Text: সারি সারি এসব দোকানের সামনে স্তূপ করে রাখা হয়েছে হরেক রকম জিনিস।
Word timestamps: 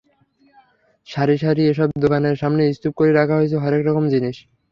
সারি 1.07 1.35
সারি 1.37 1.63
এসব 1.71 1.89
দোকানের 2.03 2.35
সামনে 2.41 2.63
স্তূপ 2.69 2.93
করে 2.99 3.11
রাখা 3.13 3.35
হয়েছে 3.37 3.57
হরেক 3.63 3.81
রকম 3.85 4.03
জিনিস। 4.13 4.35